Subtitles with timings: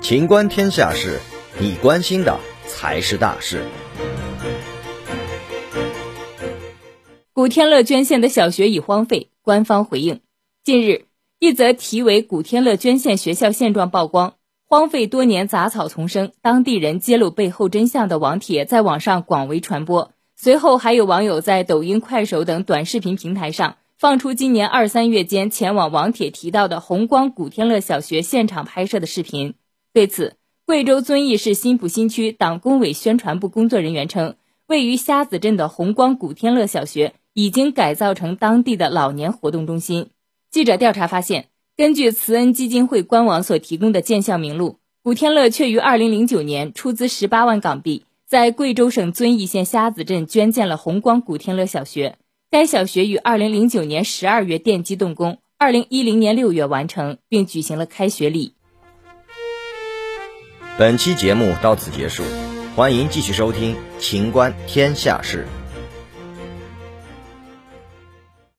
[0.00, 1.18] 情观天下事，
[1.58, 3.62] 你关心的才是大事。
[7.34, 10.20] 古天乐捐献的小学已荒废，官方回应。
[10.64, 11.04] 近日，
[11.38, 14.34] 一则题为“古天乐捐献学校现状”曝光，
[14.66, 20.12] 荒废多年杂草丛生，当地人揭露背后真相的网帖在网上广为传播。
[20.36, 29.54] 随后，还有网友在抖音、快手等短视频平台上放出今年二三月间前往王铁提到的红光古天乐小学现场拍摄的视频。
[29.92, 34.36] 对此，贵州遵义市新浦新区党工委宣传部工作人员称，
[34.68, 37.14] 位于虾子镇的红光古天乐小学。
[37.34, 40.10] 已经改造成当地的老年活动中心。
[40.50, 52.16] 记者调查发现，根据慈恩基金会官网所提供的建校名录，古天乐却于二零零九年出资十八万港币，在贵州省遵义县虾子镇捐建了红光古天乐小学。
[52.50, 58.54] 该小学于二零零九年十二月奠基动工二零一零年六月完成，并举行了开学礼。
[60.78, 62.22] 本期节目到此结束，
[62.74, 65.46] 欢迎继续收听《秦观天下事》。